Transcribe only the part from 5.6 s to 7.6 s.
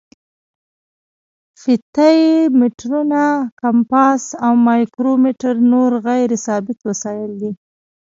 نور غیر ثابت وسایل دي.